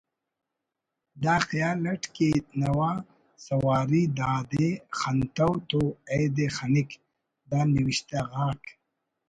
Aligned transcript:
(دا 1.23 1.35
خیال 1.47 1.79
اٹ 1.91 2.03
کہ 2.15 2.29
نوا 2.59 2.91
سواری 3.45 4.03
دا 4.17 4.31
دے 4.51 4.67
خنتو 4.97 5.49
تو 5.69 5.81
ایدے 6.11 6.47
خنک) 6.57 6.89
دا 7.49 7.59
نوشتہ 7.75 8.19
غاک 8.31 8.63